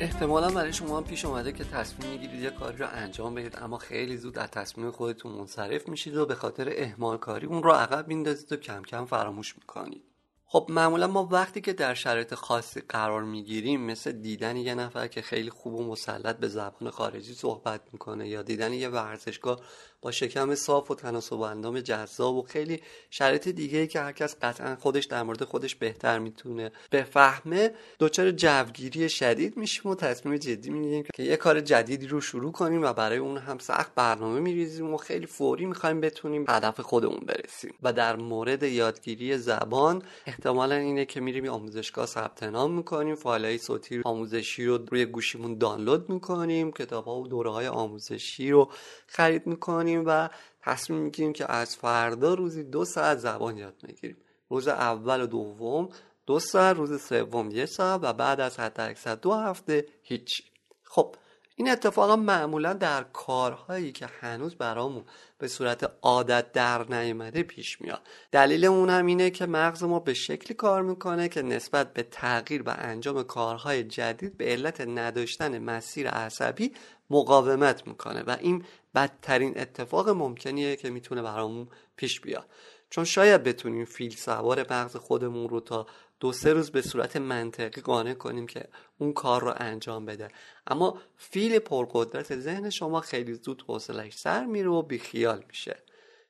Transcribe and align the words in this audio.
احتمالا 0.00 0.48
برای 0.48 0.72
شما 0.72 0.96
هم 0.96 1.04
پیش 1.04 1.24
اومده 1.24 1.52
که 1.52 1.64
تصمیم 1.64 2.10
می‌گیرید 2.10 2.42
یه 2.42 2.50
کاری 2.50 2.76
رو 2.76 2.86
انجام 2.92 3.34
بدید 3.34 3.58
اما 3.62 3.78
خیلی 3.78 4.16
زود 4.16 4.38
از 4.38 4.50
تصمیم 4.50 4.90
خودتون 4.90 5.32
منصرف 5.32 5.88
میشید 5.88 6.16
و 6.16 6.26
به 6.26 6.34
خاطر 6.34 6.72
اهمال 6.76 7.16
کاری 7.18 7.46
اون 7.46 7.62
رو 7.62 7.72
عقب 7.72 8.08
میندازید 8.08 8.52
و 8.52 8.56
کم 8.56 8.82
کم 8.82 9.04
فراموش 9.04 9.56
می‌کنید. 9.56 10.02
خب 10.50 10.66
معمولا 10.68 11.06
ما 11.06 11.28
وقتی 11.32 11.60
که 11.60 11.72
در 11.72 11.94
شرایط 11.94 12.34
خاصی 12.34 12.80
قرار 12.80 13.22
می‌گیریم 13.22 13.80
مثل 13.80 14.12
دیدن 14.12 14.56
یه 14.56 14.74
نفر 14.74 15.06
که 15.06 15.22
خیلی 15.22 15.50
خوب 15.50 15.74
و 15.74 15.84
مسلط 15.84 16.36
به 16.36 16.48
زبان 16.48 16.90
خارجی 16.90 17.34
صحبت 17.34 17.80
می‌کنه 17.92 18.28
یا 18.28 18.42
دیدن 18.42 18.72
یه 18.72 18.88
ورزشگاه 18.88 19.60
با 20.02 20.10
شکم 20.10 20.54
صاف 20.54 20.90
و 20.90 20.94
تناسب 20.94 21.40
اندام 21.40 21.80
جذاب 21.80 22.36
و 22.36 22.42
خیلی 22.42 22.82
شرایط 23.10 23.48
دیگه 23.48 23.78
ای 23.78 23.86
که 23.86 24.00
هرکس 24.00 24.36
قطعا 24.42 24.76
خودش 24.76 25.04
در 25.04 25.22
مورد 25.22 25.44
خودش 25.44 25.74
بهتر 25.74 26.18
می‌تونه 26.18 26.72
بفهمه 26.92 27.70
دچار 27.98 28.30
جوگیری 28.30 29.08
شدید 29.08 29.56
میشیم 29.56 29.90
و 29.90 29.94
تصمیم 29.94 30.36
جدی 30.36 30.70
می‌گیریم 30.70 31.04
که 31.14 31.22
یه 31.22 31.36
کار 31.36 31.60
جدیدی 31.60 32.06
رو 32.06 32.20
شروع 32.20 32.52
کنیم 32.52 32.82
و 32.82 32.92
برای 32.92 33.18
اون 33.18 33.38
هم 33.38 33.58
سخت 33.58 33.94
برنامه 33.94 34.40
میریزیم 34.40 34.94
و 34.94 34.96
خیلی 34.96 35.26
فوری 35.26 35.66
می‌خوایم 35.66 36.00
بتونیم 36.00 36.44
هدف 36.48 36.80
خودمون 36.80 37.20
برسیم. 37.26 37.74
و 37.82 37.92
در 37.92 38.16
مورد 38.16 38.62
یادگیری 38.62 39.38
زبان 39.38 40.02
احتمالا 40.38 40.74
اینه 40.74 41.04
که 41.04 41.20
میریم 41.20 41.48
آموزشگاه 41.48 42.06
ثبت 42.06 42.42
نام 42.42 42.72
می‌کنیم 42.72 43.14
فایلهای 43.14 43.58
صوتی 43.58 44.02
آموزشی 44.04 44.64
رو 44.66 44.78
روی 44.90 45.06
گوشیمون 45.06 45.58
دانلود 45.58 46.10
می‌کنیم 46.10 46.72
کتابها 46.72 47.20
و 47.20 47.28
دوره 47.28 47.50
های 47.50 47.66
آموزشی 47.66 48.50
رو 48.50 48.70
خرید 49.06 49.46
می‌کنیم 49.46 50.02
و 50.06 50.28
تصمیم 50.62 50.98
می‌گیریم 50.98 51.32
که 51.32 51.52
از 51.52 51.76
فردا 51.76 52.34
روزی 52.34 52.64
دو 52.64 52.84
ساعت 52.84 53.18
زبان 53.18 53.56
یاد 53.56 53.74
می‌گیریم 53.82 54.16
روز 54.48 54.68
اول 54.68 55.20
و 55.20 55.26
دوم 55.26 55.88
دو 56.26 56.40
ساعت 56.40 56.76
روز 56.76 57.02
سوم 57.02 57.50
یک 57.50 57.64
ساعت 57.64 58.00
و 58.02 58.12
بعد 58.12 58.40
از 58.40 58.60
حد 58.60 59.20
دو 59.20 59.32
هفته 59.32 59.86
هیچی 60.02 60.42
خب 60.82 61.14
این 61.58 61.70
اتفاقا 61.70 62.16
معمولا 62.16 62.72
در 62.72 63.02
کارهایی 63.02 63.92
که 63.92 64.06
هنوز 64.20 64.54
برامون 64.54 65.04
به 65.38 65.48
صورت 65.48 65.92
عادت 66.02 66.52
در 66.52 66.84
نیامده 66.84 67.42
پیش 67.42 67.80
میاد. 67.80 68.00
دلیل 68.32 68.64
اون 68.64 68.90
هم 68.90 69.06
اینه 69.06 69.30
که 69.30 69.46
مغز 69.46 69.82
ما 69.82 70.00
به 70.00 70.14
شکلی 70.14 70.54
کار 70.54 70.82
می‌کنه 70.82 71.28
که 71.28 71.42
نسبت 71.42 71.92
به 71.92 72.02
تغییر 72.02 72.62
و 72.62 72.74
انجام 72.78 73.22
کارهای 73.22 73.84
جدید 73.84 74.36
به 74.36 74.44
علت 74.44 74.80
نداشتن 74.80 75.58
مسیر 75.58 76.08
عصبی 76.08 76.72
مقاومت 77.10 77.86
می‌کنه 77.86 78.22
و 78.22 78.36
این 78.40 78.64
بدترین 78.94 79.60
اتفاق 79.60 80.08
ممکنیه 80.08 80.76
که 80.76 80.90
می‌تونه 80.90 81.22
برامون 81.22 81.68
پیش 81.96 82.20
بیاد. 82.20 82.46
چون 82.90 83.04
شاید 83.04 83.42
بتونیم 83.42 83.84
فیل 83.84 84.16
سوار 84.16 84.66
مغز 84.70 84.96
خودمون 84.96 85.48
رو 85.48 85.60
تا 85.60 85.86
دو 86.20 86.32
سه 86.32 86.52
روز 86.52 86.70
به 86.70 86.82
صورت 86.82 87.16
منطقی 87.16 87.80
قانع 87.80 88.14
کنیم 88.14 88.46
که 88.46 88.68
اون 88.98 89.12
کار 89.12 89.42
رو 89.42 89.54
انجام 89.56 90.06
بده. 90.06 90.28
اما 90.66 90.98
فیل 91.16 91.58
پرقدرت 91.58 92.36
ذهن 92.36 92.70
شما 92.70 93.00
خیلی 93.00 93.34
زود 93.34 93.64
حوصلش 93.68 94.16
سر 94.16 94.44
میره 94.44 94.68
و 94.68 94.82
بیخیال 94.82 95.44
میشه. 95.48 95.82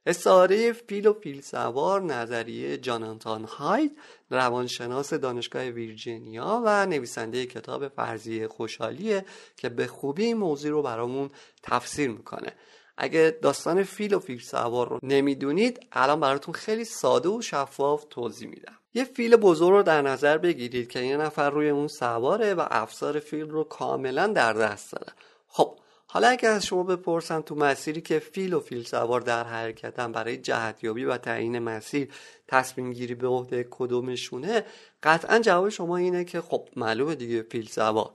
استعاره 0.07 0.73
فیل 0.73 1.07
و 1.07 1.13
فیل 1.13 1.41
سوار 1.41 2.03
نظریه 2.03 2.77
جانانتان 2.77 3.45
هاید 3.45 3.99
روانشناس 4.31 5.15
دانشگاه 5.15 5.65
ویرجینیا 5.65 6.63
و 6.65 6.87
نویسنده 6.87 7.47
کتاب 7.47 7.89
فرضیه 7.89 8.49
خوشحالیه 8.49 9.25
که 9.57 9.69
به 9.69 9.87
خوبی 9.87 10.25
این 10.25 10.37
موضوع 10.37 10.71
رو 10.71 10.83
برامون 10.83 11.31
تفسیر 11.63 12.11
می‌کنه. 12.11 12.53
اگه 12.97 13.39
داستان 13.43 13.83
فیل 13.83 14.15
و 14.15 14.19
فیل 14.19 14.41
سوار 14.41 14.89
رو 14.89 14.99
نمی‌دونید 15.03 15.87
الان 15.93 16.21
براتون 16.21 16.55
خیلی 16.55 16.85
ساده 16.85 17.29
و 17.29 17.43
شفاف 17.43 18.05
توضیح 18.11 18.49
میدم. 18.49 18.78
یه 18.95 19.05
فیل 19.05 19.37
بزرگ 19.37 19.71
رو 19.71 19.83
در 19.83 20.03
نظر 20.03 20.39
بگیرید 20.39 20.89
که 20.89 21.01
یه 21.01 21.17
نفر 21.17 21.51
روی 21.51 21.69
اون 21.69 21.89
سواره 21.89 22.55
و 22.55 22.67
افسار 22.71 23.19
فیل 23.19 23.51
رو 23.51 23.65
کاملا 23.65 24.27
در 24.27 24.53
دست 24.53 24.93
داره. 24.93 25.13
خب 25.49 25.79
حالا 26.07 26.29
اگه 26.29 26.49
از 26.49 26.67
شما 26.67 26.83
بپرسم 26.83 27.41
تو 27.41 27.55
مسیری 27.55 28.01
که 28.01 28.19
فیل 28.19 28.55
و 28.55 28.61
فیل 28.61 28.85
سوار 28.85 29.21
در 29.21 29.45
حرکتن 29.45 30.13
برای 30.13 30.37
جهتیابی 30.37 31.05
و 31.05 31.17
تعیین 31.17 31.59
مسیر 31.59 32.09
تصمیم 32.49 32.93
گیری 32.93 33.15
به 33.15 33.29
عهده 33.29 33.67
کدومشونه 33.71 34.65
قطعا 35.03 35.39
جواب 35.39 35.69
شما 35.69 35.97
اینه 35.97 36.25
که 36.25 36.41
خب 36.41 36.69
معلومه 36.77 37.15
دیگه 37.15 37.43
فیل 37.43 37.69
سوار. 37.69 38.11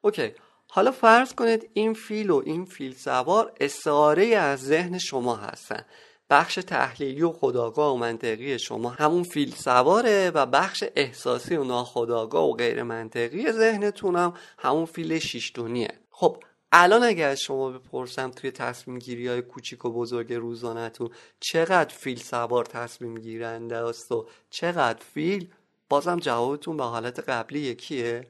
OK 0.00 0.34
حالا 0.68 0.90
فرض 0.90 1.34
کنید 1.34 1.70
این 1.72 1.94
فیل 1.94 2.30
و 2.30 2.42
این 2.44 2.64
فیل 2.64 2.94
سوار 2.94 3.52
استعاره 3.60 4.24
از 4.26 4.60
ذهن 4.60 4.98
شما 4.98 5.36
هستن. 5.36 5.84
بخش 6.30 6.54
تحلیلی 6.54 7.22
و 7.22 7.32
خودآگاه 7.32 7.94
و 7.94 7.96
منطقی 7.96 8.58
شما. 8.58 8.90
همون 8.90 9.22
فیل 9.22 9.54
سواره 9.54 10.30
و 10.34 10.46
بخش 10.46 10.84
احساسی 10.96 11.56
و 11.56 11.64
ناخودآگاه 11.64 12.48
و 12.48 12.52
غیر 12.52 12.82
منطقی 12.82 13.52
ذهنتون 13.52 14.16
هم 14.16 14.34
همون 14.58 14.84
فیل 14.84 15.18
شیش‌تنیه. 15.18 15.90
خب 16.10 16.42
الان 16.72 17.02
اگر 17.02 17.28
از 17.28 17.40
شما 17.40 17.70
بپرسم 17.70 18.30
توی 18.30 18.50
تصمیم 18.50 18.98
گیری 18.98 19.28
های 19.28 19.42
کوچیک 19.42 19.84
و 19.84 19.92
بزرگ 19.92 20.32
روزانهتون 20.32 21.10
چقدر 21.40 21.94
فیل 21.94 22.18
سوار 22.18 22.64
تصمیم 22.64 23.14
گیرنده 23.14 23.76
است 23.76 24.12
و 24.12 24.26
چقدر 24.50 25.04
فیل؟ 25.14 25.48
بازم 25.88 26.18
جوابتون 26.18 26.76
به 26.76 26.84
حالت 26.84 27.28
قبلی 27.28 27.60
یکیه؟ 27.60 28.26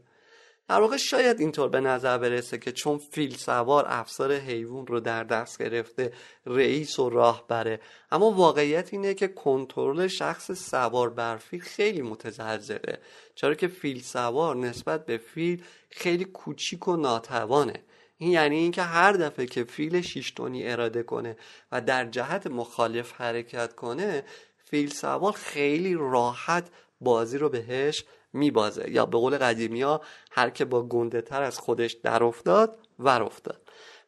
در 0.69 0.81
واقع 0.81 0.97
شاید 0.97 1.41
اینطور 1.41 1.69
به 1.69 1.81
نظر 1.81 2.19
برسه 2.19 2.59
که 2.59 2.73
چون 2.73 2.99
فیل 2.99 3.37
سوار 3.37 3.85
افسار 3.89 4.33
حیوان 4.33 4.87
رو 4.87 5.01
در 5.01 5.25
دست 5.25 5.63
گرفته 5.63 6.13
رئیس 6.47 6.99
و 6.99 7.11
راه 7.11 7.47
بره. 7.49 7.81
اما 8.13 8.31
واقعیت 8.31 8.93
اینه 8.93 9.15
که 9.15 9.29
کنترل 9.29 10.07
شخص 10.07 10.53
سوار 10.53 11.11
بر 11.11 11.37
فیل 11.37 11.61
خیلی 11.61 12.03
متزلزله. 12.03 12.99
چرا 13.35 13.55
که 13.55 13.69
فیل 13.69 14.03
سوار 14.03 14.57
نسبت 14.57 15.07
به 15.07 15.17
فیل 15.17 15.65
خیلی 15.91 16.25
کوچیک 16.25 16.89
و 16.89 16.97
ناتوانه. 16.97 17.83
این 18.19 18.31
یعنی 18.31 18.57
اینکه 18.57 18.83
هر 18.83 19.13
دفعه 19.13 19.47
که 19.47 19.65
فیل 19.65 20.01
شیشتونی 20.01 20.69
اراده 20.69 21.03
کنه 21.03 21.37
و 21.73 21.81
در 21.81 22.05
جهت 22.05 22.47
مخالف 22.47 23.13
حرکت 23.13 23.75
کنه 23.75 24.25
فیل 24.65 24.91
سوار 24.91 25.33
خیلی 25.33 25.95
راحت 25.95 26.71
بازی 27.01 27.39
رو 27.39 27.49
بهش 27.49 28.05
میبازه. 28.35 28.91
یا 28.91 29.07
به 29.07 29.19
قول 29.19 29.39
قدیمی 29.39 29.83
ها 29.83 30.01
هر 30.31 30.51
که 30.51 30.65
با 30.65 30.83
گنده 30.83 31.21
تر 31.21 31.43
از 31.43 31.59
خودش 31.59 31.93
در 31.93 32.25
افتاد 32.25 32.79
ور 32.99 33.23
افتاد. 33.23 33.61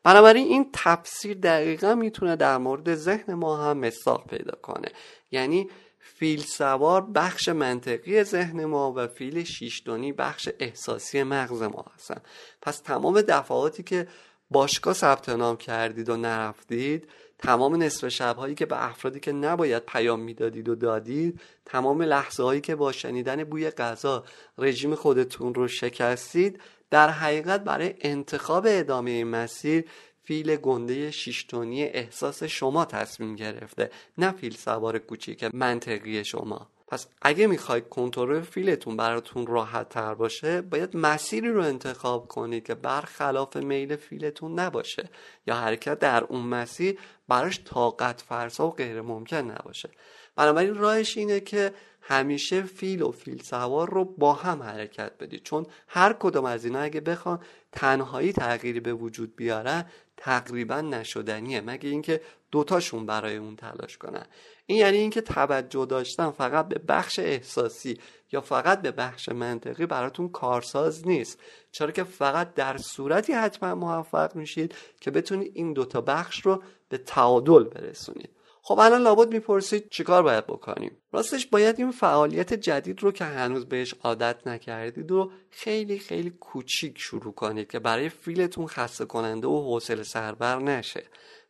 بنابراین 0.03 0.47
این 0.47 0.70
تفسیر 0.72 1.37
دقیقا 1.37 1.94
می‌تونه 1.94 2.36
در 2.36 2.59
مورد 2.59 2.94
ذهن 2.94 3.34
ما 3.34 3.56
هم 3.56 3.78
مساق 3.78 4.26
پیدا 4.26 4.59
کنه. 4.62 4.88
یعنی 5.31 5.70
فیل 5.98 6.41
سوار 6.41 7.03
بخش 7.03 7.48
منطقی 7.48 8.22
ذهن 8.22 8.65
ما 8.65 8.92
و 8.97 9.06
فیل 9.06 9.44
شیشتونی 9.44 10.12
بخش 10.12 10.48
احساسی 10.59 11.22
مغز 11.22 11.62
ما 11.62 11.84
هستن. 11.94 12.20
پس 12.62 12.78
تمام 12.78 13.20
دفعاتی 13.20 13.82
که 13.82 14.09
باشگاه 14.50 14.94
ثبت 14.94 15.28
نام 15.28 15.56
کردید 15.56 16.09
و 16.09 16.16
نرفتید 16.16 17.09
تمام 17.38 17.82
نصف 17.82 18.08
شبهایی 18.08 18.54
که 18.54 18.66
به 18.66 18.84
افرادی 18.84 19.20
که 19.20 19.32
نباید 19.32 19.82
پیام 19.82 20.20
می‌دادید 20.20 20.69
و 20.69 20.74
دادید 20.74 21.41
تمام 21.64 22.02
لحظه 22.02 22.42
هایی 22.42 22.60
که 22.60 22.74
با 22.74 22.92
شنیدن 22.92 23.44
بوی 23.44 23.70
غذا 23.70 24.24
رژیم 24.58 24.94
خودتون 24.94 25.54
رو 25.54 25.69
شکستید 25.69 26.60
در 26.91 27.10
حقیقت 27.10 27.64
برای 27.64 27.94
انتخاب 28.00 28.64
ادامه 28.69 29.24
مسیر 29.24 29.84
فیل 30.22 30.56
گنده 30.56 31.10
شیشتونی 31.10 31.84
احساس 31.84 32.42
شما 32.42 32.84
تصمیم 32.84 33.36
گرفته 33.36 33.91
نه 34.18 34.32
فیل 34.32 34.56
سوار 34.56 34.98
کوچیک 34.98 35.44
منطقی 35.54 36.24
شما. 36.24 36.68
پس 36.88 37.06
اگه 37.22 37.47
می‌خواید 37.47 37.88
کنترل 37.88 38.41
فیلتون 38.41 38.97
براتون 38.97 39.47
راحت 39.47 39.88
تر 39.88 40.15
باشه 40.15 40.60
باید 40.60 40.97
مسیری 40.97 41.48
رو 41.48 41.62
انتخاب 41.62 42.28
کنید 42.28 42.66
که 42.66 42.74
برخلاف 42.74 43.56
میل 43.56 43.97
فیلتون 43.97 44.59
نباشه 44.59 45.09
یا 45.47 45.54
حرکت 45.54 45.98
در 45.98 46.24
اون 46.24 46.41
مسیر 46.41 46.98
براش 47.28 47.60
طاقت 47.65 48.21
فرسا 48.21 48.68
و 48.68 48.71
غیر 48.71 49.00
ممکن 49.00 49.36
نباشه. 49.36 49.91
بنابراین 50.36 50.74
راهش 50.74 51.16
اینه 51.16 51.41
که 51.41 51.72
همیشه 52.00 52.62
فیل 52.62 53.03
و 53.03 53.10
فیل 53.10 53.42
سوار 53.42 53.91
رو 53.91 54.04
با 54.04 54.33
هم 54.33 54.62
حرکت 54.62 55.12
بدید. 55.21 55.42
چون 55.42 55.66
هر 55.88 56.12
کدوم 56.12 56.44
از 56.44 56.65
اینا 56.65 56.80
اگه 56.80 57.00
بخوان 57.00 57.41
تنهایی 57.72 58.33
تغییری 58.33 58.80
به 58.80 58.92
وجود 58.92 59.36
بیارن 59.36 59.84
تقریبا 60.16 60.80
نشدنیه. 60.80 61.60
مگه 61.60 61.89
اینکه 61.89 62.21
دوتاشون 62.51 63.07
برای 63.07 63.36
اون 63.36 63.57
تلاش 63.57 63.98
کنن. 63.98 64.27
این 64.66 64.78
یعنی 64.78 64.97
اینکه 64.97 65.21
توجه 65.21 65.86
داشتن 65.86 66.30
فقط 66.30 66.68
به 66.68 66.78
بخش 66.78 67.18
احساسی 67.18 67.98
یا 68.33 68.41
فقط 68.41 68.83
به 68.83 68.91
بخش 68.91 69.28
منطقی 69.28 69.86
براتون 69.86 70.28
کارساز 70.28 71.07
نیست. 71.07 71.41
چرا 71.72 71.91
که 71.91 72.04
فقط 72.04 72.54
در 72.54 72.77
صورتی 72.77 73.33
حتما 73.33 73.74
موفق 73.74 74.36
میشید 74.36 74.74
که 75.01 75.10
بتونید 75.10 75.53
این 75.54 75.72
دوتا 75.72 76.01
بخش 76.01 76.41
رو 76.41 76.62
به 76.89 76.98
تعادل 76.98 77.65
برسونید. 77.65 78.30
خب 78.68 78.78
الان 78.78 79.03
لابد 79.03 79.28
می‌پرسید 79.28 79.89
چیکار 79.91 80.22
باید 80.22 80.47
بکنیم؟ 80.47 80.97
راستش 81.13 81.47
باید 81.47 81.78
این 81.78 81.91
فعالیت 81.91 82.54
جدید 82.54 83.03
رو 83.03 83.13
که 83.13 83.24
هنوز 83.24 83.66
بهش 83.66 83.95
عادت 84.04 84.47
نکردید 84.47 85.10
رو 85.10 85.30
خیلی 85.51 85.98
خیلی 85.98 86.30
کوچیک 86.30 86.98
شروع 86.98 87.34
کنید 87.34 87.71
که 87.71 87.78
برای 87.78 88.09
فیلتون 88.09 88.66
خسته 88.66 89.04
کننده 89.04 89.47
و 89.48 89.63
حوصله 89.63 90.03
سربر 90.03 90.59
نشه. 90.59 91.04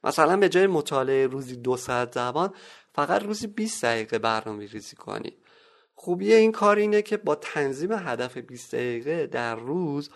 مثلا 0.05 0.37
به 0.37 0.49
جای 0.49 0.67
مطالعه 0.67 1.27
روزی 1.27 1.57
دو 1.57 1.77
ساعت 1.77 2.13
زبان 2.13 2.55
فقط 2.95 3.23
روزی 3.23 3.47
20 3.47 3.85
دقیقه 3.85 4.19
برنامه 4.19 4.67
ریزی 4.67 4.97
کنید. 4.97 5.37
خوبی 5.95 6.35
این 6.35 6.53
کار 6.53 6.77
اینه 6.77 7.03
که 7.03 7.17
با 7.17 7.35
تنظیم 7.35 7.93
هدف 7.93 8.37
20 8.37 8.75
دقیقه 8.75 9.27
در 9.27 9.55
روز 9.55 10.11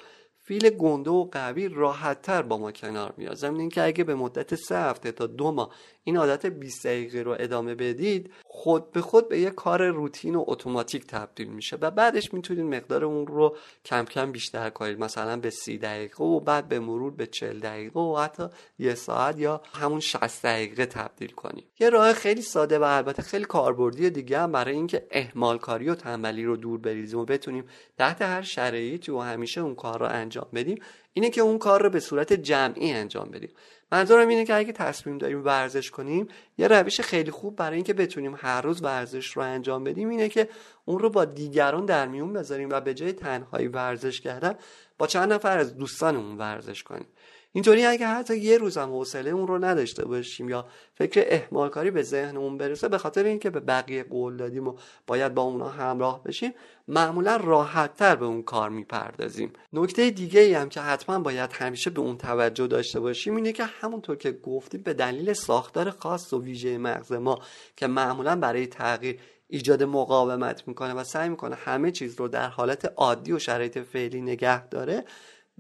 فیل 0.51 0.71
گنده 0.71 1.11
و 1.11 1.29
قوی 1.33 1.69
راحتتر 1.69 2.43
با 2.43 2.59
ما 2.59 2.73
کنار 2.73 3.15
میاد. 3.17 3.35
ضمن 3.35 3.61
اینکه 3.61 3.83
اگه 3.83 4.05
به 4.05 4.15
مدت 4.15 4.55
سه 4.55 4.77
هفته 4.77 5.13
تا 5.13 5.27
دو 5.27 5.53
ماه 5.53 5.71
این 6.05 6.17
عادت 6.17 6.47
20 6.47 6.87
دقیقه 6.87 7.23
رو 7.23 7.37
ادامه 7.39 7.75
بدید 7.75 8.31
خود 8.45 8.93
به 8.93 9.01
خود 9.01 9.29
به 9.29 9.41
یه 9.41 9.51
کار 9.51 9.89
روتین 9.89 10.35
و 10.35 10.45
اتوماتیک 10.47 11.07
تبدیل 11.07 11.49
میشه 11.49 11.77
و 11.81 11.91
بعدش 11.91 12.35
می‌تونید 12.35 12.65
مقدار 12.65 13.05
اون 13.05 13.27
رو 13.27 13.57
کم 13.85 14.05
کم 14.05 14.33
بیشتر 14.33 14.71
کنید. 14.71 14.99
مثلا 14.99 15.37
به 15.37 15.51
30 15.51 15.79
دقیقه 15.79 16.25
و 16.25 16.41
بعد 16.41 16.69
به 16.69 16.81
مرور 16.81 17.13
به 17.13 17.27
40 17.27 17.61
دقیقه 17.61 18.01
و 18.01 18.19
حتی 18.19 18.47
یه 18.79 18.95
ساعت 18.95 19.39
یا 19.39 19.61
همون 19.75 20.01
60 20.01 20.43
دقیقه 20.43 20.87
تبدیل 20.87 21.31
کنید. 21.31 21.65
یه 21.81 21.91
راه 21.91 22.13
خیلی 22.13 22.43
ساده 22.43 22.79
و 22.79 22.83
البته 22.83 23.23
خیلی 23.23 23.45
کاربردی 23.45 24.11
دیگه 24.11 24.39
هم 24.39 24.53
برای 24.53 24.75
اینکه 24.75 25.07
اهمال 25.11 25.59
کاری 25.59 25.89
و 25.89 25.95
تنبلی 25.95 26.45
رو 26.45 26.57
دور 26.57 26.79
بریزیم 26.79 27.19
و 27.19 27.25
بتونیم 27.25 27.65
تحت 27.99 28.23
هر 28.23 28.43
شرایطی 28.43 29.13
و 29.13 29.19
همیشه 29.19 29.61
اون 29.61 29.75
کار 29.75 30.01
رو 30.01 30.07
انجام 30.07 30.40
بدیم 30.55 30.83
اینه 31.13 31.31
که 31.31 31.41
اون 31.41 31.59
کار 31.59 31.83
رو 31.83 31.91
به 31.91 32.01
صورت 32.01 32.33
جمعی 32.33 32.93
انجام 32.93 33.31
بدیم. 33.31 33.51
منظورم 33.93 34.29
اینه 34.29 34.45
که 34.45 34.55
اگه 34.57 34.73
تصمیم 34.73 35.19
داریم 35.19 35.45
ورزش 35.45 35.91
کنیم 35.91 36.29
یه 36.59 36.69
روش 36.69 37.01
خیلی 37.01 37.31
خوب 37.31 37.57
برای 37.57 37.75
اینکه 37.75 37.95
بتونیم 37.95 38.35
هر 38.39 38.61
روز 38.61 38.83
ورزش 38.83 39.37
رو 39.37 39.43
انجام 39.43 39.85
بدیم 39.85 40.09
اینه 40.09 40.29
که 40.29 40.49
اون 40.85 40.99
رو 40.99 41.11
با 41.11 41.25
دیگران 41.25 41.85
در 41.85 42.09
میون 42.09 42.33
بذاریم 42.33 42.69
و 42.71 42.81
به 42.81 42.95
جای 42.95 43.13
تنهایی 43.13 43.69
ورزش 43.69 44.21
کردن 44.21 44.55
با 44.99 45.07
چند 45.07 45.33
نفر 45.33 45.59
از 45.59 45.77
دوستانمون 45.77 46.39
ورزش 46.39 46.83
کنیم. 46.83 47.07
اینطوری 47.53 47.85
اگه 47.85 48.07
حتی 48.07 48.37
یه 48.37 48.59
روزم 48.59 48.89
حوصله 48.91 49.31
اون 49.31 49.47
رو 49.47 49.65
نداشته 49.65 50.05
باشیم 50.05 50.49
یا 50.49 50.67
فکر 50.95 51.25
احمال 51.27 51.69
کاری 51.69 51.91
به 51.91 52.03
ذهنمون 52.03 52.59
برسه 52.59 52.89
به 52.89 52.99
خاطر 52.99 53.25
اینکه 53.25 53.51
به 53.51 53.61
بقیه 53.61 54.03
قول 54.03 54.37
دادیم 54.37 54.69
و 54.69 54.77
باید 55.07 55.35
با 55.35 55.43
اونا 55.43 55.69
همراه 55.69 56.25
بشیم 56.25 56.55
معمولا 56.89 57.37
راحت 57.37 57.97
تر 57.97 58.17
به 58.17 58.25
اون 58.25 58.43
کار 58.43 58.71
می‌پردازیم. 58.71 59.53
نکته 59.73 60.11
دیگه 60.11 60.41
ای 60.41 60.55
هم 60.55 60.69
که 60.69 60.81
حتما 60.81 61.19
باید 61.19 61.53
همیشه 61.53 61.91
به 61.91 62.01
اون 62.01 62.17
توجه 62.17 62.67
داشته 62.67 63.01
باشیم 63.01 63.37
اینه 63.37 63.53
که 63.53 63.65
همونطور 63.65 64.17
که 64.17 64.33
گفتیم 64.33 64.83
به 64.83 64.95
دلیل 64.95 65.33
ساختار 65.33 65.91
خاص 65.91 66.33
و 66.33 66.43
ویژه 66.43 66.79
مغز 66.79 67.13
ما 67.13 67.39
که 67.77 67.87
معمولا 67.87 68.37
برای 68.37 68.67
تغییر 68.67 69.21
ایجاد 69.49 69.83
مقاومت 69.83 70.69
می‌کنه 70.69 70.95
و 70.95 71.05
سعی 71.05 71.29
می‌کنه 71.29 71.55
همه 71.55 71.91
چیز 71.91 72.21
رو 72.21 72.29
در 72.29 72.49
حالت 72.49 72.93
عادی 72.97 73.33
و 73.33 73.39
شرایط 73.39 73.79
فعلی 73.79 74.21
نگه 74.21 74.69
داره 74.69 75.05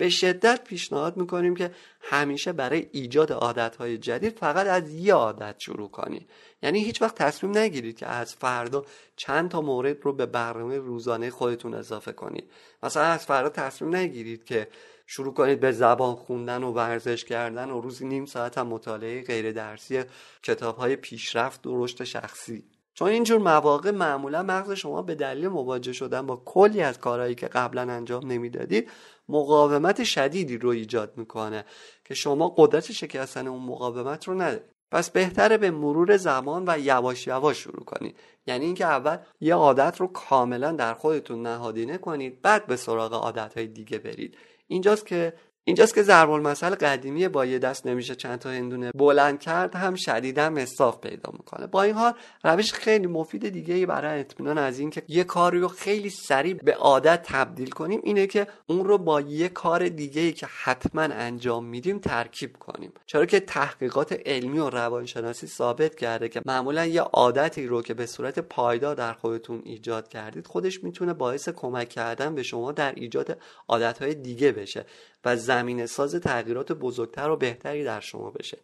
به 0.00 0.08
شدت 0.08 0.64
پیشنهاد 0.64 1.17
می‌کنیم 1.17 1.56
که 1.56 1.70
همیشه 2.00 2.52
برای 2.52 2.87
ایجاد 2.93 3.32
عادتهای 3.32 3.99
جدید 3.99 4.38
فقط 4.38 4.67
از 4.67 4.91
یه 4.94 5.14
عادت 5.14 5.56
شروع 5.58 5.91
کنید 5.91 6.31
یعنی 6.62 6.85
هیچ 6.85 7.02
وقت 7.02 7.14
تصمیم 7.14 7.58
نگیرید 7.58 7.97
که 7.97 8.06
از 8.06 8.35
فردا 8.35 8.85
چند 9.17 9.50
تا 9.50 9.61
مورد 9.61 9.97
رو 10.02 10.12
به 10.12 10.26
برنامه 10.26 10.79
روزانه 10.79 11.31
خودتون 11.31 11.75
اضافه 11.75 12.12
کنید. 12.12 12.50
مثلا 12.82 13.02
از 13.02 13.26
فردا 13.26 13.49
تصمیم 13.49 13.97
نگیرید 13.97 14.44
که 14.44 14.69
شروع 15.06 15.35
کنید 15.35 15.61
به 15.61 15.73
زبان 15.73 16.14
خوندن 16.14 16.62
و 16.62 16.73
ورزش 16.73 17.25
کردن 17.25 17.70
و 17.70 17.81
روزی 17.81 18.06
نیم 18.06 18.26
ساعت 18.26 18.58
هم 18.58 18.67
مطالعه 18.67 19.23
غیر 19.23 19.52
درسی 19.52 20.02
کتاب 20.43 20.76
های 20.76 20.97
پیشرفت 20.97 21.67
و 21.67 21.85
رشد 21.85 22.05
شخصی. 22.05 22.64
چون 22.95 23.09
اینجور 23.09 23.39
مواقع 23.39 23.91
معمولا 23.91 24.43
مغز 24.43 24.73
شما 24.73 25.03
به 25.03 25.15
دلیل 25.15 25.49
مواجه 25.49 25.93
شدن 25.93 26.27
با 26.27 26.43
کلی 26.45 26.83
از 26.83 26.99
کارهایی 26.99 27.35
که 27.35 27.47
قبلا 27.47 27.83
انجام 27.83 28.27
نمی‌دادید 28.27 28.91
مقاومت 29.29 30.05
شدیدی 30.05 30.59
رو 30.59 30.69
ایجاد 30.69 31.13
می‌کنه 31.17 31.65
که 32.05 32.15
شما 32.15 32.55
قدرت 32.57 32.93
شکستن 32.93 33.47
اون 33.47 33.63
مقاومت 33.63 34.29
رو 34.29 34.35
ندارید. 34.35 34.71
پس 34.93 35.11
بهتره 35.11 35.57
به 35.59 35.71
مرور 35.71 36.17
زمان 36.17 36.65
و 36.67 36.79
یواش 36.79 37.27
یواش 37.27 37.57
شروع 37.57 37.85
کنید. 37.85 38.17
یعنی 38.47 38.65
اینکه 38.65 38.87
اول 38.87 39.19
یه 39.41 39.55
عادت 39.55 40.01
رو 40.01 40.07
کاملا 40.07 40.73
در 40.73 40.95
خودتون 40.95 41.43
نهادینه 41.43 41.99
کنید 41.99 42.43
بعد 42.43 42.67
به 42.67 42.77
سراغ 42.77 43.15
عادت 43.15 43.59
دیگه 43.59 43.99
برید. 43.99 44.37
اینجاست 44.67 45.07
که 45.07 45.33
اینجاست 45.65 45.95
که 45.95 46.03
ضرب 46.03 46.31
المثل 46.31 46.75
قدیمی 46.75 47.29
با 47.29 47.47
یه 47.47 47.59
دست 47.59 47.87
نمیشه 47.87 48.15
چند 48.15 48.39
تا 48.39 48.51
هندونه 48.51 48.91
بلند 48.95 49.41
کرد 49.41 49.75
هم 49.75 49.95
شدیدا 49.95 50.51
مصاف 50.51 51.01
پیدا 51.01 51.33
می‌کنه. 51.33 51.67
با 51.67 51.83
این 51.83 51.95
حال 51.95 52.12
روش 52.45 52.73
خیلی 52.73 53.07
مفید 53.07 53.49
دیگه 53.49 53.75
ای 53.75 53.87
برای 53.87 54.21
اطمینان 54.21 54.59
از 54.59 54.79
اینکه 54.79 55.03
یه 55.09 55.25
کاری 55.25 55.61
رو 55.61 55.69
خیلی 55.69 56.11
سریع 56.11 56.55
به 56.55 56.75
عادت 56.75 57.23
تبدیل 57.23 57.71
کنیم 57.71 58.01
اینه 58.05 58.27
که 58.27 58.47
اون 58.67 58.85
رو 58.85 58.99
با 58.99 59.21
یه 59.21 59.49
کار 59.49 59.89
دیگه 59.89 60.21
ای 60.21 60.33
که 60.33 60.47
حتما 60.62 61.03
انجام 61.03 61.65
میدیم 61.65 61.99
ترکیب 61.99 62.57
کنیم. 62.57 62.93
چرا 63.07 63.27
که 63.27 63.41
تحقیقات 63.41 64.21
علمی 64.27 64.59
و 64.59 64.71
روانشناسی 64.71 65.47
ثابت 65.47 65.95
کرده 65.95 66.29
که 66.29 66.43
معمولا 66.47 66.87
یه 66.87 67.01
عادتی 67.01 67.67
رو 67.67 67.83
که 67.83 67.95
به 67.95 68.07
صورت 68.07 68.39
پایدار 68.39 68.95
در 68.95 69.12
خودتون 69.12 69.62
ایجاد 69.65 70.09
کردید 70.09 70.47
خودش 70.47 70.85
می‌تونه 70.85 71.12
باعث 71.12 71.49
کمک 71.49 71.89
کردن 71.89 72.35
به 72.35 72.43
شما 72.43 72.73
در 72.73 72.93
ایجاد 72.95 73.39
عادتهای 73.69 74.15
دیگه 74.15 74.53
بشه 74.53 74.85
و 75.25 75.37
زمینه 75.50 75.87
ساز 75.87 76.14
تغییرات 76.14 76.73
بزرگتر 76.73 77.31
و 77.31 77.37
بهتری 77.37 77.85
در 77.85 78.00
شما 78.00 78.31
بشه. 78.31 78.58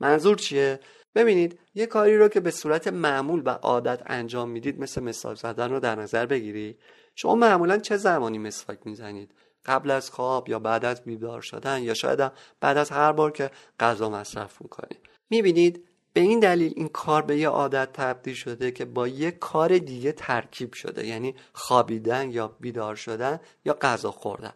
منظور 0.00 0.36
چیه؟ 0.36 0.80
ببینید 1.14 1.58
یه 1.74 1.86
کاری 1.86 2.18
رو 2.18 2.28
که 2.28 2.40
به 2.40 2.50
صورت 2.50 2.88
معمول 2.88 3.42
و 3.44 3.48
عادت 3.50 4.02
انجام 4.06 4.50
می‌دید 4.50 4.80
مثل 4.80 5.02
مسواک 5.02 5.38
زدن 5.38 5.70
رو 5.70 5.80
در 5.80 5.94
نظر 5.94 6.26
بگیرید 6.26 6.78
شما 7.14 7.34
معمولا 7.34 7.78
چه 7.78 7.96
زمانی 7.96 8.38
مسواک 8.38 8.78
می‌زنید؟ 8.84 9.30
قبل 9.64 9.90
از 9.90 10.10
خواب 10.10 10.48
یا 10.48 10.58
بعد 10.58 10.84
از 10.84 11.04
بیدار 11.04 11.40
شدن 11.40 11.82
یا 11.82 11.94
شاید 11.94 12.32
بعد 12.60 12.76
از 12.76 12.90
هر 12.90 13.12
بار 13.12 13.30
که 13.30 13.50
غذا 13.80 14.10
مصرف 14.10 14.62
می‌کنید؟ 14.62 15.00
می‌بینید 15.30 15.84
به 16.12 16.20
این 16.20 16.40
دلیل 16.40 16.72
این 16.76 16.88
کار 16.88 17.22
به 17.22 17.36
یه 17.38 17.48
عادت 17.48 17.92
تبدیل 17.92 18.34
شده 18.34 18.70
که 18.70 18.84
با 18.84 19.08
یه 19.08 19.30
کار 19.30 19.78
دیگه 19.78 20.12
ترکیب 20.12 20.72
شده. 20.72 21.06
یعنی 21.06 21.34
خوابیدن 21.52 22.30
یا 22.30 22.56
بیدار 22.60 22.96
شدن 22.96 23.40
یا 23.64 23.76
غذا 23.80 24.10
خوردن. 24.10 24.52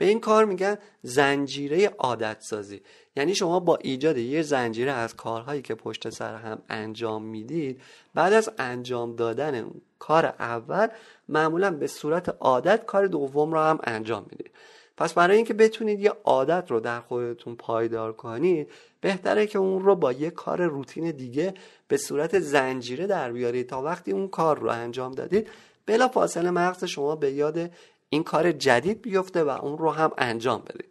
به 0.00 0.06
این 0.06 0.20
کار 0.20 0.44
میگن 0.44 0.78
زنجیره 1.02 1.88
عادت 1.88 2.36
سازی 2.40 2.80
یعنی 3.16 3.34
شما 3.34 3.60
با 3.60 3.76
ایجاد 3.76 4.16
یه 4.16 4.42
زنجیره 4.42 4.92
از 4.92 5.16
کارهایی 5.16 5.62
که 5.62 5.74
پشت 5.74 6.10
سر 6.10 6.36
هم 6.36 6.62
انجام 6.68 7.22
می‌دید 7.22 7.80
بعد 8.14 8.32
از 8.32 8.50
انجام 8.58 9.16
دادن 9.16 9.70
کار 9.98 10.26
اول 10.26 10.88
معمولا 11.28 11.70
به 11.70 11.86
صورت 11.86 12.36
عادت 12.40 12.86
کار 12.86 13.06
دوم 13.06 13.52
رو 13.52 13.58
هم 13.58 13.78
انجام 13.84 14.26
می‌دید. 14.30 14.50
پس 14.96 15.14
برای 15.14 15.36
اینکه 15.36 15.54
بتونید 15.54 16.00
یه 16.00 16.12
عادت 16.24 16.70
رو 16.70 16.80
در 16.80 17.00
خودتون 17.00 17.56
پایدار 17.56 18.12
کنید 18.12 18.70
بهتره 19.00 19.46
که 19.46 19.58
اون 19.58 19.82
رو 19.84 19.96
با 19.96 20.12
یه 20.12 20.30
کار 20.30 20.62
روتین 20.62 21.10
دیگه 21.10 21.54
به 21.88 21.96
صورت 21.96 22.38
زنجیره 22.38 23.06
در 23.06 23.32
بیارید 23.32 23.68
تا 23.68 23.82
وقتی 23.82 24.12
اون 24.12 24.28
کار 24.28 24.58
رو 24.58 24.70
انجام 24.70 25.12
دادید 25.12 25.48
بلا 25.86 26.08
فاصله 26.08 26.50
مغز 26.50 26.84
شما 26.84 27.16
به 27.16 27.32
یاد 27.32 27.70
این 28.10 28.24
کار 28.24 28.52
جدید 28.52 29.02
بیفته 29.02 29.44
و 29.44 29.48
اون 29.48 29.78
رو 29.78 29.90
هم 29.90 30.12
انجام 30.18 30.60
بده. 30.60 30.84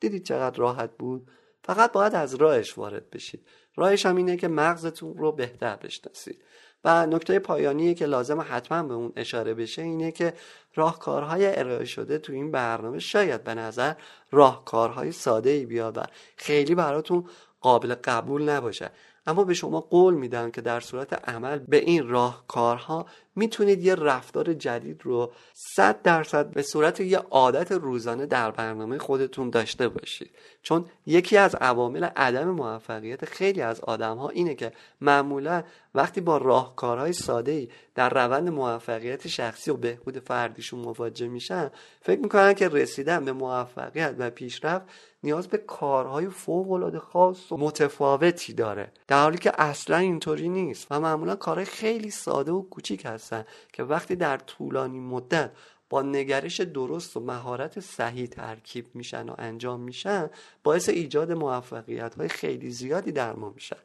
دیدید 0.00 0.24
چقدر 0.24 0.58
راحت 0.58 0.90
بود؟ 0.98 1.30
فقط 1.64 1.92
باید 1.92 2.14
از 2.14 2.34
راهش 2.34 2.78
وارد 2.78 3.10
بشید. 3.10 3.46
راهش 3.76 4.06
هم 4.06 4.16
اینه 4.16 4.36
که 4.36 4.48
مغزتون 4.48 5.16
رو 5.16 5.32
بهتر 5.32 5.76
بشناسید. 5.76 6.42
و 6.84 7.06
نکته 7.06 7.38
پایانی 7.38 7.94
که 7.94 8.06
لازم 8.06 8.46
حتما 8.48 8.82
به 8.82 8.94
اون 8.94 9.12
اشاره 9.16 9.54
بشه 9.54 9.82
اینه 9.82 10.12
که 10.12 10.34
راهکارهای 10.74 11.58
ارائه 11.58 11.84
شده 11.84 12.18
تو 12.18 12.32
این 12.32 12.50
برنامه 12.50 12.98
شاید 12.98 13.44
به 13.44 13.54
نظر 13.54 13.94
راهکارهای 14.30 15.12
ساده 15.12 15.50
ای 15.50 15.66
بیاد 15.66 15.98
و 15.98 16.02
خیلی 16.36 16.74
براتون 16.74 17.28
قابل 17.60 17.94
قبول 17.94 18.48
نباشه. 18.48 18.90
اما 19.26 19.44
به 19.44 19.54
شما 19.54 19.80
قول 19.80 20.14
میدم 20.14 20.50
که 20.50 20.60
در 20.60 20.80
صورت 20.80 21.28
عمل 21.28 21.58
به 21.58 21.76
این 21.76 22.08
راهکارها 22.08 23.06
می‌تونید 23.36 23.84
یه 23.84 23.94
رفتار 23.94 24.54
جدید 24.54 25.00
رو 25.04 25.32
صد 25.52 26.02
درصد 26.02 26.50
به 26.50 26.62
صورت 26.62 27.00
یه 27.00 27.18
عادت 27.18 27.72
روزانه 27.72 28.26
در 28.26 28.50
برنامه 28.50 28.98
خودتون 28.98 29.50
داشته 29.50 29.88
باشید. 29.88 30.30
چون 30.62 30.84
یکی 31.06 31.36
از 31.36 31.54
عوامل 31.54 32.04
عدم 32.04 32.50
موفقیت 32.50 33.24
خیلی 33.24 33.60
از 33.60 33.80
آدم 33.80 34.16
ها 34.16 34.28
اینه 34.28 34.54
که 34.54 34.72
معمولا 35.00 35.62
وقتی 35.94 36.20
با 36.20 36.36
راهکارهای 36.36 37.12
ساده 37.12 37.52
ای 37.52 37.68
در 37.94 38.08
روند 38.08 38.48
موفقیت 38.48 39.28
شخصی 39.28 39.70
و 39.70 39.74
بهبود 39.76 40.18
فردیشون 40.18 40.80
مواجه 40.80 41.28
میشن 41.28 41.70
فکر 42.00 42.20
می‌کنن 42.20 42.54
که 42.54 42.68
رسیدن 42.68 43.24
به 43.24 43.32
موفقیت 43.32 44.14
و 44.18 44.30
پیشرفت 44.30 44.86
نیاز 45.26 45.48
به 45.48 45.58
کارهای 45.58 46.28
فوق 46.28 46.70
العاده 46.70 46.98
خاص 46.98 47.52
و 47.52 47.56
متفاوتی 47.56 48.52
داره. 48.52 48.92
در 49.08 49.22
حالی 49.22 49.38
که 49.38 49.52
اصلا 49.58 49.96
اینطوری 49.96 50.48
نیست 50.48 50.86
و 50.90 51.00
معمولا 51.00 51.36
کارهای 51.36 51.64
خیلی 51.64 52.10
ساده 52.10 52.52
و 52.52 52.62
کوچیک 52.62 53.06
هستن 53.06 53.44
که 53.72 53.82
وقتی 53.82 54.16
در 54.16 54.36
طولانی 54.36 55.00
مدت 55.00 55.50
با 55.90 56.02
نگرش 56.02 56.60
درست 56.60 57.16
و 57.16 57.20
مهارت 57.20 57.80
صحیح 57.80 58.26
ترکیب 58.26 58.86
میشن 58.94 59.28
و 59.28 59.34
انجام 59.38 59.80
میشن 59.80 60.30
باعث 60.62 60.88
ایجاد 60.88 61.32
موفقیت 61.32 62.14
های 62.14 62.28
خیلی 62.28 62.70
زیادی 62.70 63.12
در 63.12 63.32
ما 63.32 63.50
میشن 63.50 63.76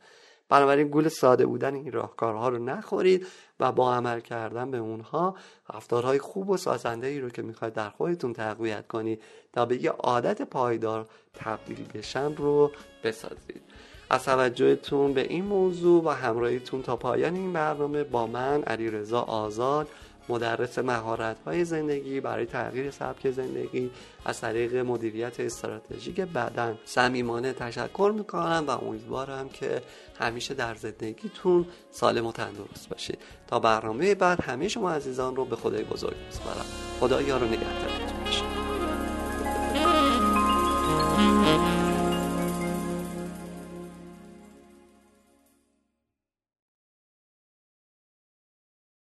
بنابراین 0.51 0.87
گول 0.87 1.07
ساده 1.07 1.45
بودن 1.45 1.75
این 1.75 1.91
راهکارها 1.91 2.49
رو 2.49 2.63
نخورید 2.63 3.27
و 3.59 3.71
با 3.71 3.95
عمل 3.95 4.19
کردن 4.19 4.71
به 4.71 4.77
اونها 4.77 5.35
رفتارهای 5.73 6.19
خوب 6.19 6.49
و 6.49 6.57
سازنده 6.57 7.07
ای 7.07 7.19
رو 7.19 7.29
که 7.29 7.41
می‌خواید 7.41 7.73
در 7.73 7.89
خودتون 7.89 8.33
تقویت 8.33 8.87
کنید 8.87 9.21
تا 9.53 9.65
به 9.65 9.83
یه 9.83 9.89
عادت 9.89 10.41
پایدار 10.41 11.07
تبدیل 11.33 11.85
بشن 11.93 12.35
رو 12.35 12.71
بسازید. 13.03 13.61
از 14.09 14.23
توجهتون 14.23 15.13
به 15.13 15.21
این 15.21 15.45
موضوع 15.45 16.03
و 16.03 16.09
همراهیتون 16.09 16.81
تا 16.81 16.95
پایان 16.95 17.35
این 17.35 17.53
برنامه 17.53 18.03
با 18.03 18.27
من 18.27 18.63
علی 18.63 18.89
رضا 18.89 19.21
آزاد 19.21 19.87
مدرس 20.29 20.79
مهارت 20.79 21.37
های 21.45 21.65
زندگی 21.65 22.19
برای 22.19 22.45
تغییر 22.45 22.91
سبک 22.91 23.31
زندگی 23.31 23.91
از 24.25 24.41
طریق 24.41 24.75
مدیریت 24.75 25.39
استراتژیک 25.39 26.21
بدن. 26.21 26.77
صمیمانه 26.85 27.53
تشکر 27.53 28.13
می‌کنم 28.15 28.63
و 28.67 28.71
امیدوارم 28.71 29.49
که 29.49 29.81
همیشه 30.19 30.53
در 30.53 30.75
زندگیتون 30.75 31.65
سالم 31.91 32.25
و 32.25 32.31
تندرست 32.31 32.89
باشید. 32.89 33.17
تا 33.47 33.59
برنامه 33.59 34.15
بعد 34.15 34.43
همه 34.43 34.67
شما 34.67 34.91
عزیزان 34.91 35.35
رو 35.35 35.45
به 35.45 35.55
خدای 35.55 35.83
بزرگ 35.83 36.15
میسپارم. 36.25 36.65
خدا 36.99 37.21
یار 37.21 37.43
و 37.43 37.45
نگهدارتون 37.45 38.10